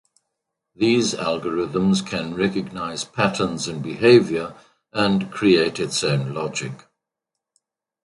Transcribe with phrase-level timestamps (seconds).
[0.75, 4.55] These algorithms can recognize patterns in behavior
[4.91, 6.87] and create its own logic.